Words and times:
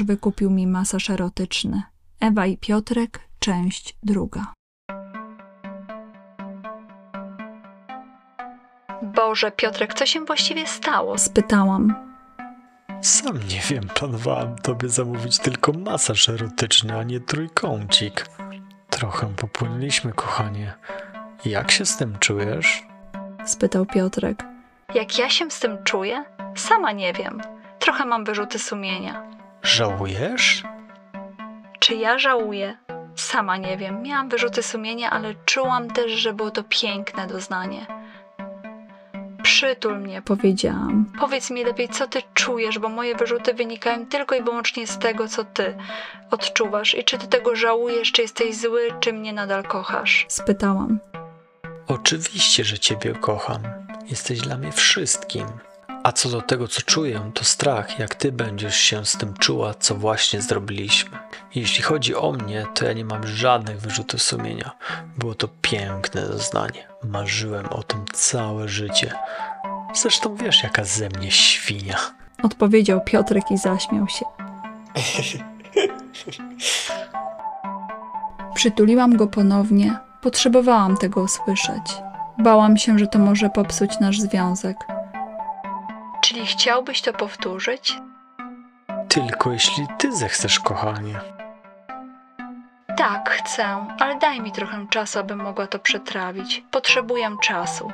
mąż 0.00 0.06
wykupił 0.06 0.50
mi 0.50 0.66
masaż 0.66 1.10
erotyczny. 1.10 1.82
Ewa 2.20 2.46
i 2.46 2.56
Piotrek, 2.56 3.20
część 3.38 3.96
druga. 4.02 4.52
Boże, 9.02 9.50
Piotrek, 9.52 9.94
co 9.94 10.06
się 10.06 10.24
właściwie 10.24 10.66
stało? 10.66 11.18
Spytałam. 11.18 11.94
Sam 13.02 13.38
nie 13.48 13.60
wiem, 13.68 13.88
planowałem 13.94 14.56
tobie 14.56 14.88
zamówić 14.88 15.38
tylko 15.38 15.72
masaż 15.72 16.28
erotyczny, 16.28 16.98
a 16.98 17.02
nie 17.02 17.20
trójkącik. 17.20 18.26
Trochę 18.90 19.26
popłynęliśmy, 19.36 20.12
kochanie. 20.12 20.74
Jak 21.44 21.70
się 21.70 21.86
z 21.86 21.96
tym 21.96 22.18
czujesz? 22.18 22.82
spytał 23.44 23.86
Piotrek. 23.86 24.44
Jak 24.94 25.18
ja 25.18 25.30
się 25.30 25.50
z 25.50 25.60
tym 25.60 25.84
czuję? 25.84 26.24
Sama 26.56 26.92
nie 26.92 27.12
wiem. 27.12 27.40
Trochę 27.78 28.04
mam 28.04 28.24
wyrzuty 28.24 28.58
sumienia. 28.58 29.39
Żałujesz? 29.62 30.62
Czy 31.78 31.94
ja 31.94 32.18
żałuję? 32.18 32.76
Sama 33.14 33.56
nie 33.56 33.76
wiem. 33.76 34.02
Miałam 34.02 34.28
wyrzuty 34.28 34.62
sumienia, 34.62 35.10
ale 35.10 35.34
czułam 35.44 35.90
też, 35.90 36.12
że 36.12 36.32
było 36.32 36.50
to 36.50 36.64
piękne 36.68 37.26
doznanie. 37.26 37.86
Przytul 39.42 39.98
mnie, 39.98 40.22
powiedziałam. 40.22 41.12
Powiedz 41.20 41.50
mi 41.50 41.64
lepiej, 41.64 41.88
co 41.88 42.06
ty 42.06 42.22
czujesz, 42.34 42.78
bo 42.78 42.88
moje 42.88 43.14
wyrzuty 43.14 43.54
wynikają 43.54 44.06
tylko 44.06 44.34
i 44.34 44.42
wyłącznie 44.42 44.86
z 44.86 44.98
tego, 44.98 45.28
co 45.28 45.44
ty 45.44 45.76
odczuwasz. 46.30 46.94
I 46.94 47.04
czy 47.04 47.18
ty 47.18 47.26
tego 47.26 47.56
żałujesz, 47.56 48.12
czy 48.12 48.22
jesteś 48.22 48.56
zły, 48.56 48.88
czy 49.00 49.12
mnie 49.12 49.32
nadal 49.32 49.62
kochasz? 49.62 50.26
Spytałam. 50.28 50.98
Oczywiście, 51.86 52.64
że 52.64 52.78
ciebie 52.78 53.14
kocham. 53.14 53.62
Jesteś 54.08 54.40
dla 54.40 54.56
mnie 54.56 54.72
wszystkim. 54.72 55.46
A 56.02 56.12
co 56.12 56.28
do 56.28 56.42
tego, 56.42 56.68
co 56.68 56.82
czuję, 56.82 57.30
to 57.34 57.44
strach, 57.44 57.98
jak 57.98 58.14
ty 58.14 58.32
będziesz 58.32 58.76
się 58.76 59.04
z 59.04 59.16
tym 59.16 59.34
czuła, 59.34 59.74
co 59.74 59.94
właśnie 59.94 60.42
zrobiliśmy. 60.42 61.18
Jeśli 61.54 61.82
chodzi 61.82 62.14
o 62.14 62.32
mnie, 62.32 62.66
to 62.74 62.84
ja 62.84 62.92
nie 62.92 63.04
mam 63.04 63.26
żadnych 63.26 63.80
wyrzutów 63.80 64.22
sumienia. 64.22 64.70
Było 65.18 65.34
to 65.34 65.48
piękne 65.62 66.28
doznanie. 66.28 66.86
Marzyłem 67.04 67.66
o 67.66 67.82
tym 67.82 68.04
całe 68.12 68.68
życie. 68.68 69.12
Zresztą 69.94 70.34
wiesz, 70.34 70.62
jaka 70.62 70.84
ze 70.84 71.08
mnie 71.08 71.30
świnia. 71.30 71.96
Odpowiedział 72.42 73.00
Piotrek 73.00 73.50
i 73.50 73.58
zaśmiał 73.58 74.08
się. 74.08 74.24
Przytuliłam 78.54 79.16
go 79.16 79.26
ponownie. 79.26 79.98
Potrzebowałam 80.20 80.96
tego 80.96 81.20
usłyszeć. 81.22 82.02
Bałam 82.38 82.76
się, 82.76 82.98
że 82.98 83.06
to 83.06 83.18
może 83.18 83.50
popsuć 83.50 84.00
nasz 84.00 84.20
związek. 84.20 84.76
Czyli 86.30 86.46
chciałbyś 86.46 87.02
to 87.02 87.12
powtórzyć? 87.12 87.98
Tylko 89.08 89.52
jeśli 89.52 89.86
ty 89.98 90.16
zechcesz, 90.16 90.60
kochanie. 90.60 91.20
Tak, 92.96 93.30
chcę, 93.30 93.86
ale 93.98 94.18
daj 94.18 94.40
mi 94.40 94.52
trochę 94.52 94.86
czasu, 94.90 95.18
abym 95.18 95.42
mogła 95.42 95.66
to 95.66 95.78
przetrawić. 95.78 96.64
Potrzebuję 96.70 97.36
czasu. 97.42 97.92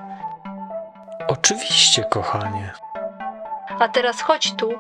Oczywiście, 1.28 2.04
kochanie. 2.10 2.72
A 3.80 3.88
teraz 3.88 4.20
chodź 4.20 4.52
tu 4.52 4.72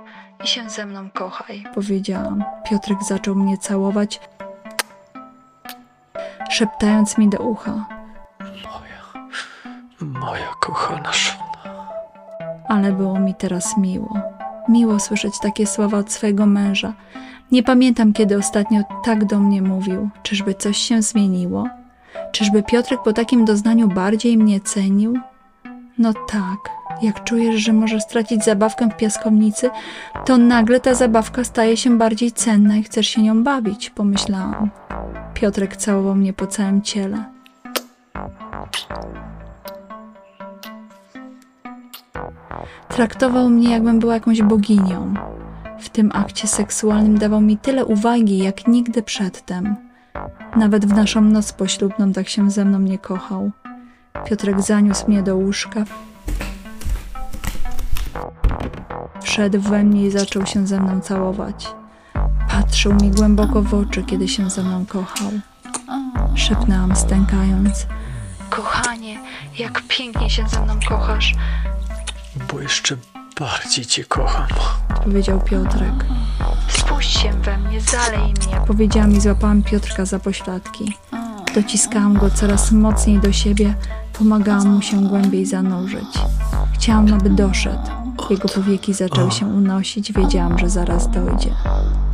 i 0.44 0.46
się 0.46 0.70
ze 0.70 0.86
mną 0.86 1.10
kochaj, 1.10 1.64
powiedziałam. 1.74 2.44
Piotrek 2.70 3.02
zaczął 3.02 3.34
mnie 3.34 3.58
całować, 3.58 4.20
szeptając 6.50 7.18
mi 7.18 7.28
do 7.28 7.38
ucha. 7.38 7.86
Moja, 8.40 9.28
moja 10.00 10.48
kochana 10.60 11.12
żona. 11.12 11.55
Ale 12.68 12.92
było 12.92 13.18
mi 13.18 13.34
teraz 13.34 13.76
miło. 13.78 14.18
Miło 14.68 15.00
słyszeć 15.00 15.38
takie 15.42 15.66
słowa 15.66 15.98
od 15.98 16.12
swojego 16.12 16.46
męża. 16.46 16.92
Nie 17.52 17.62
pamiętam, 17.62 18.12
kiedy 18.12 18.36
ostatnio 18.36 18.82
tak 19.04 19.24
do 19.24 19.40
mnie 19.40 19.62
mówił. 19.62 20.08
Czyżby 20.22 20.54
coś 20.54 20.76
się 20.76 21.02
zmieniło? 21.02 21.68
Czyżby 22.32 22.62
Piotrek 22.62 23.02
po 23.02 23.12
takim 23.12 23.44
doznaniu 23.44 23.88
bardziej 23.88 24.38
mnie 24.38 24.60
cenił? 24.60 25.18
No 25.98 26.12
tak, 26.12 26.58
jak 27.02 27.24
czujesz, 27.24 27.54
że 27.54 27.72
możesz 27.72 28.02
stracić 28.02 28.44
zabawkę 28.44 28.88
w 28.88 28.96
piaskownicy, 28.96 29.70
to 30.24 30.38
nagle 30.38 30.80
ta 30.80 30.94
zabawka 30.94 31.44
staje 31.44 31.76
się 31.76 31.98
bardziej 31.98 32.32
cenna 32.32 32.76
i 32.76 32.82
chcesz 32.82 33.06
się 33.06 33.22
nią 33.22 33.44
bawić, 33.44 33.90
pomyślałam. 33.90 34.70
Piotrek 35.34 35.76
całował 35.76 36.14
mnie 36.14 36.32
po 36.32 36.46
całym 36.46 36.82
ciele. 36.82 37.24
Traktował 42.96 43.48
mnie, 43.48 43.70
jakbym 43.70 43.98
była 43.98 44.14
jakąś 44.14 44.42
boginią. 44.42 45.14
W 45.80 45.88
tym 45.88 46.10
akcie 46.14 46.48
seksualnym 46.48 47.18
dawał 47.18 47.40
mi 47.40 47.56
tyle 47.56 47.84
uwagi, 47.84 48.38
jak 48.38 48.68
nigdy 48.68 49.02
przedtem. 49.02 49.76
Nawet 50.56 50.86
w 50.86 50.94
naszą 50.94 51.20
noc 51.20 51.52
poślubną 51.52 52.12
tak 52.12 52.28
się 52.28 52.50
ze 52.50 52.64
mną 52.64 52.78
nie 52.78 52.98
kochał. 52.98 53.50
Piotrek 54.24 54.60
zaniósł 54.60 55.08
mnie 55.08 55.22
do 55.22 55.36
łóżka, 55.36 55.84
wszedł 59.22 59.60
we 59.60 59.84
mnie 59.84 60.06
i 60.06 60.10
zaczął 60.10 60.46
się 60.46 60.66
ze 60.66 60.80
mną 60.80 61.00
całować. 61.00 61.74
Patrzył 62.50 62.94
mi 62.94 63.10
głęboko 63.10 63.62
w 63.62 63.74
oczy, 63.74 64.02
kiedy 64.02 64.28
się 64.28 64.50
ze 64.50 64.62
mną 64.62 64.86
kochał. 64.86 65.30
Szepnęłam, 66.34 66.96
stękając. 66.96 67.86
Kochanie, 68.50 69.18
jak 69.58 69.82
pięknie 69.88 70.30
się 70.30 70.48
ze 70.48 70.60
mną 70.60 70.74
kochasz, 70.88 71.34
Bo 72.52 72.60
jeszcze 72.60 72.96
bardziej 73.40 73.86
cię 73.86 74.04
kocham. 74.04 74.46
powiedział 75.04 75.40
Piotrek. 75.40 76.04
Spuść 76.68 77.18
się 77.18 77.32
we 77.32 77.58
mnie, 77.58 77.80
zalej 77.80 78.20
mnie, 78.20 78.60
powiedziałam 78.66 79.12
i 79.12 79.20
złapałam 79.20 79.62
Piotrka 79.62 80.04
za 80.04 80.18
pośladki. 80.18 80.96
Dociskałam 81.54 82.14
go 82.14 82.30
coraz 82.30 82.72
mocniej 82.72 83.18
do 83.18 83.32
siebie, 83.32 83.74
pomagałam 84.18 84.68
mu 84.68 84.82
się 84.82 85.04
głębiej 85.04 85.46
zanurzyć. 85.46 86.08
Chciałam, 86.74 87.14
aby 87.14 87.30
doszedł. 87.30 87.90
Jego 88.30 88.48
powieki 88.48 88.94
zaczęły 88.94 89.30
się 89.30 89.46
unosić, 89.46 90.12
wiedziałam, 90.12 90.58
że 90.58 90.70
zaraz 90.70 91.10
dojdzie. 91.10 91.50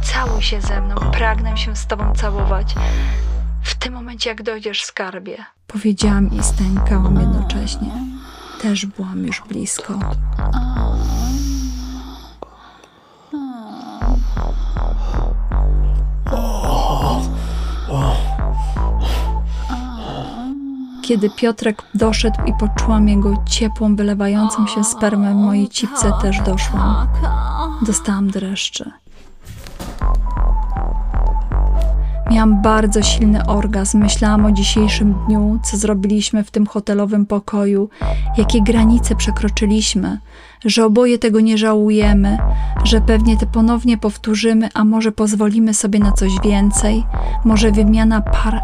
Całuj 0.03 0.43
się 0.43 0.61
ze 0.61 0.81
mną, 0.81 0.95
pragnę 1.13 1.57
się 1.57 1.77
z 1.77 1.87
tobą 1.87 2.13
całować. 2.15 2.75
W 3.63 3.75
tym 3.75 3.95
momencie, 3.95 4.31
jak 4.31 4.43
dojdziesz, 4.43 4.85
skarbie. 4.85 5.37
Powiedziałam 5.67 6.31
i 6.31 6.43
stękałam 6.43 7.21
jednocześnie. 7.21 7.91
Też 8.63 8.87
byłam 8.87 9.27
już 9.27 9.43
blisko. 9.49 9.99
Kiedy 21.03 21.31
Piotrek 21.31 21.83
doszedł 21.95 22.37
i 22.47 22.53
poczułam 22.61 23.09
jego 23.09 23.45
ciepłą, 23.47 23.97
wylewającą 23.97 24.67
się 24.67 24.85
spermę 24.85 25.33
w 25.33 25.37
mojej 25.37 25.69
cipce, 25.69 26.13
też 26.23 26.41
doszłam. 26.41 27.09
Dostałam 27.87 28.31
dreszcze. 28.31 28.91
Miałam 32.33 32.63
bardzo 32.63 33.03
silny 33.03 33.47
orgazm. 33.47 33.99
Myślałam 33.99 34.47
o 34.47 34.53
dzisiejszym 34.53 35.15
dniu, 35.27 35.59
co 35.63 35.77
zrobiliśmy 35.77 36.45
w 36.45 36.51
tym 36.51 36.67
hotelowym 36.67 37.27
pokoju, 37.27 37.89
jakie 38.37 38.63
granice 38.63 39.17
przekroczyliśmy, 39.17 40.19
że 40.65 40.87
oboje 40.87 41.19
tego 41.19 41.41
nie 41.41 41.59
żałujemy, 41.59 42.39
że 42.85 43.01
pewnie 43.01 43.37
to 43.37 43.47
ponownie 43.47 43.99
powtórzymy, 43.99 44.69
a 44.75 44.85
może 44.85 45.13
pozwolimy 45.13 45.75
sobie 45.75 45.99
na 45.99 46.13
coś 46.13 46.33
więcej, 46.45 47.05
może 47.45 47.73
wymiana 47.73 48.21
par. 48.21 48.63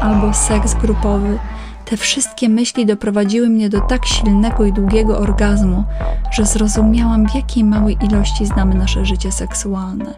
albo 0.00 0.32
seks 0.34 0.74
grupowy. 0.74 1.38
Te 1.86 1.96
wszystkie 1.96 2.48
myśli 2.48 2.86
doprowadziły 2.86 3.48
mnie 3.48 3.68
do 3.68 3.80
tak 3.80 4.06
silnego 4.06 4.64
i 4.64 4.72
długiego 4.72 5.18
orgazmu, 5.18 5.84
że 6.32 6.46
zrozumiałam, 6.46 7.28
w 7.28 7.34
jakiej 7.34 7.64
małej 7.64 7.96
ilości 8.04 8.46
znamy 8.46 8.74
nasze 8.74 9.04
życie 9.04 9.32
seksualne. 9.32 10.14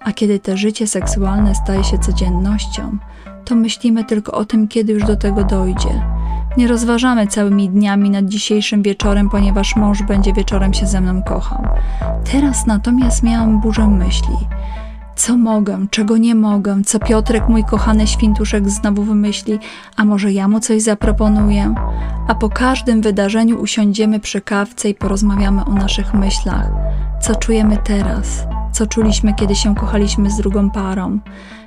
A 0.00 0.12
kiedy 0.12 0.38
te 0.38 0.56
życie 0.56 0.86
seksualne 0.86 1.54
staje 1.54 1.84
się 1.84 1.98
codziennością, 1.98 2.98
to 3.44 3.54
myślimy 3.54 4.04
tylko 4.04 4.32
o 4.32 4.44
tym, 4.44 4.68
kiedy 4.68 4.92
już 4.92 5.04
do 5.04 5.16
tego 5.16 5.44
dojdzie. 5.44 6.02
Nie 6.56 6.68
rozważamy 6.68 7.26
całymi 7.26 7.70
dniami 7.70 8.10
nad 8.10 8.24
dzisiejszym 8.24 8.82
wieczorem, 8.82 9.30
ponieważ 9.30 9.76
mąż 9.76 10.02
będzie 10.02 10.32
wieczorem 10.32 10.74
się 10.74 10.86
ze 10.86 11.00
mną 11.00 11.22
kochał. 11.22 11.64
Teraz 12.32 12.66
natomiast 12.66 13.22
miałam 13.22 13.60
burzę 13.60 13.88
myśli. 13.88 14.36
Co 15.22 15.36
mogę, 15.36 15.86
czego 15.90 16.16
nie 16.16 16.34
mogę, 16.34 16.82
co 16.86 16.98
Piotrek, 16.98 17.48
mój 17.48 17.64
kochany 17.64 18.06
świntuszek, 18.06 18.70
znowu 18.70 19.02
wymyśli, 19.02 19.58
a 19.96 20.04
może 20.04 20.32
ja 20.32 20.48
mu 20.48 20.60
coś 20.60 20.82
zaproponuję? 20.82 21.74
A 22.28 22.34
po 22.34 22.48
każdym 22.48 23.00
wydarzeniu 23.00 23.60
usiądziemy 23.60 24.20
przy 24.20 24.40
kawce 24.40 24.88
i 24.88 24.94
porozmawiamy 24.94 25.64
o 25.64 25.74
naszych 25.74 26.14
myślach. 26.14 26.70
Co 27.20 27.34
czujemy 27.34 27.78
teraz? 27.84 28.46
co 28.72 28.86
czuliśmy, 28.86 29.34
kiedy 29.34 29.54
się 29.54 29.74
kochaliśmy 29.74 30.30
z 30.30 30.36
drugą 30.36 30.70
parą. 30.70 31.18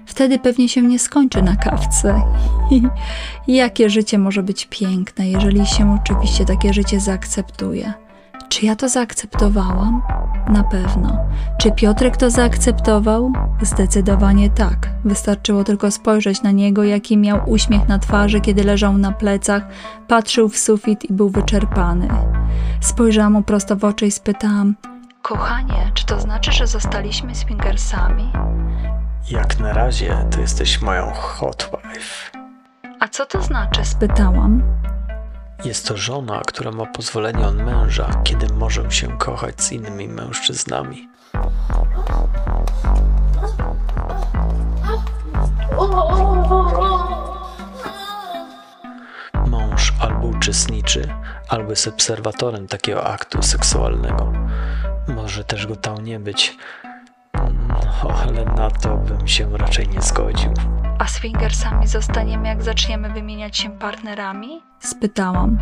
Wtedy 0.05 0.39
pewnie 0.39 0.69
się 0.69 0.81
nie 0.81 0.99
skończy 0.99 1.41
na 1.41 1.55
kawce. 1.55 2.21
Jakie 3.47 3.89
życie 3.89 4.17
może 4.17 4.43
być 4.43 4.67
piękne, 4.69 5.29
jeżeli 5.29 5.65
się 5.65 5.97
oczywiście 6.01 6.45
takie 6.45 6.73
życie 6.73 6.99
zaakceptuje. 6.99 7.93
Czy 8.49 8.65
ja 8.65 8.75
to 8.75 8.89
zaakceptowałam? 8.89 10.01
Na 10.49 10.63
pewno. 10.63 11.17
Czy 11.57 11.71
Piotrek 11.71 12.17
to 12.17 12.29
zaakceptował? 12.29 13.31
Zdecydowanie 13.61 14.49
tak. 14.49 14.89
Wystarczyło 15.05 15.63
tylko 15.63 15.91
spojrzeć 15.91 16.41
na 16.41 16.51
niego, 16.51 16.83
jaki 16.83 17.17
miał 17.17 17.49
uśmiech 17.49 17.87
na 17.87 17.99
twarzy, 17.99 18.41
kiedy 18.41 18.63
leżał 18.63 18.97
na 18.97 19.11
plecach, 19.11 19.67
patrzył 20.07 20.49
w 20.49 20.57
sufit 20.57 21.09
i 21.09 21.13
był 21.13 21.29
wyczerpany. 21.29 22.07
Spojrzałam 22.81 23.33
mu 23.33 23.41
prosto 23.41 23.75
w 23.75 23.83
oczy 23.83 24.05
i 24.05 24.11
spytałam: 24.11 24.75
Kochanie, 25.21 25.91
czy 25.93 26.05
to 26.05 26.19
znaczy, 26.19 26.51
że 26.51 26.67
zostaliśmy 26.67 27.35
swingersami? 27.35 28.31
Jak 29.31 29.59
na 29.59 29.73
razie 29.73 30.25
to 30.31 30.41
jesteś 30.41 30.81
moją 30.81 31.11
hot 31.13 31.69
wife. 31.71 32.31
A 32.99 33.07
co 33.07 33.25
to 33.25 33.41
znaczy? 33.41 33.85
spytałam. 33.85 34.63
Jest 35.63 35.87
to 35.87 35.97
żona, 35.97 36.41
która 36.47 36.71
ma 36.71 36.85
pozwolenie 36.85 37.47
od 37.47 37.55
męża, 37.55 38.21
kiedy 38.23 38.53
może 38.53 38.91
się 38.91 39.17
kochać 39.17 39.61
z 39.61 39.71
innymi 39.71 40.07
mężczyznami. 40.07 41.09
Mąż 49.47 49.93
albo 49.99 50.27
uczestniczy, 50.27 51.13
albo 51.49 51.69
jest 51.69 51.87
obserwatorem 51.87 52.67
takiego 52.67 53.03
aktu 53.03 53.43
seksualnego. 53.43 54.33
Może 55.07 55.43
też 55.43 55.67
go 55.67 55.75
tam 55.75 56.03
nie 56.05 56.19
być. 56.19 56.57
No, 57.67 58.11
ale 58.21 58.45
na 58.45 58.71
to 58.71 58.97
bym 58.97 59.27
się 59.27 59.57
raczej 59.57 59.87
nie 59.87 60.01
zgodził. 60.01 60.53
Swingersami 61.25 61.87
zostaniemy, 61.87 62.47
jak 62.47 62.63
zaczniemy 62.63 63.09
wymieniać 63.09 63.57
się 63.57 63.69
partnerami? 63.69 64.61
spytałam. 64.79 65.57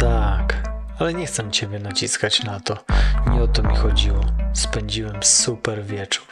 Tak, 0.00 0.70
ale 0.98 1.14
nie 1.14 1.26
chcę 1.26 1.50
ciebie 1.50 1.78
naciskać 1.78 2.44
na 2.44 2.60
to. 2.60 2.76
Nie 3.32 3.42
o 3.42 3.48
to 3.48 3.62
mi 3.62 3.76
chodziło. 3.76 4.20
Spędziłem 4.52 5.22
super 5.22 5.84
wieczór. 5.84 6.26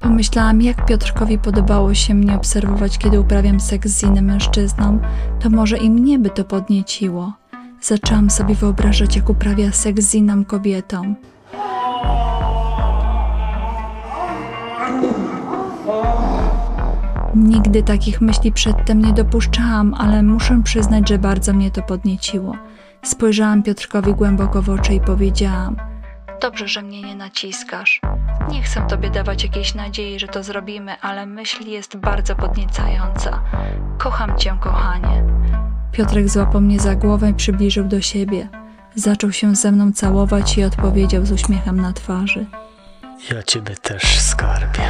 Pomyślałam, 0.00 0.62
jak 0.62 0.86
Piotrkowi 0.86 1.38
podobało 1.38 1.94
się 1.94 2.14
mnie 2.14 2.36
obserwować, 2.36 2.98
kiedy 2.98 3.20
uprawiam 3.20 3.60
seks 3.60 3.90
z 3.90 4.02
innym 4.02 4.24
mężczyzną, 4.24 4.98
to 5.40 5.50
może 5.50 5.76
i 5.76 5.90
mnie 5.90 6.18
by 6.18 6.30
to 6.30 6.44
podnieciło. 6.44 7.32
Zaczęłam 7.80 8.30
sobie 8.30 8.54
wyobrażać, 8.54 9.16
jak 9.16 9.30
uprawia 9.30 9.72
seks 9.72 10.04
z 10.04 10.14
inną 10.14 10.44
kobietą. 10.44 11.14
Nigdy 17.34 17.82
takich 17.82 18.20
myśli 18.20 18.52
przedtem 18.52 19.02
nie 19.02 19.12
dopuszczałam, 19.12 19.94
ale 19.94 20.22
muszę 20.22 20.60
przyznać, 20.64 21.08
że 21.08 21.18
bardzo 21.18 21.52
mnie 21.52 21.70
to 21.70 21.82
podnieciło. 21.82 22.56
Spojrzałam 23.02 23.62
Piotrkowi 23.62 24.14
głęboko 24.14 24.62
w 24.62 24.70
oczy 24.70 24.94
i 24.94 25.00
powiedziałam: 25.00 25.76
Dobrze, 26.40 26.68
że 26.68 26.82
mnie 26.82 27.02
nie 27.02 27.14
naciskasz. 27.14 28.00
Nie 28.50 28.62
chcę 28.62 28.86
tobie 28.88 29.10
dawać 29.10 29.44
jakiejś 29.44 29.74
nadziei, 29.74 30.18
że 30.18 30.28
to 30.28 30.42
zrobimy, 30.42 31.00
ale 31.00 31.26
myśl 31.26 31.66
jest 31.66 31.96
bardzo 31.96 32.36
podniecająca. 32.36 33.42
Kocham 33.98 34.38
cię, 34.38 34.56
kochanie. 34.60 35.24
Piotrek 35.92 36.28
złapał 36.28 36.60
mnie 36.60 36.80
za 36.80 36.94
głowę 36.94 37.30
i 37.30 37.34
przybliżył 37.34 37.84
do 37.84 38.00
siebie. 38.00 38.48
Zaczął 38.94 39.32
się 39.32 39.54
ze 39.54 39.72
mną 39.72 39.92
całować 39.92 40.58
i 40.58 40.64
odpowiedział 40.64 41.26
z 41.26 41.32
uśmiechem 41.32 41.80
na 41.80 41.92
twarzy. 41.92 42.46
Ja 43.30 43.42
ciebie 43.42 43.74
też 43.76 44.20
skarbie. 44.20 44.82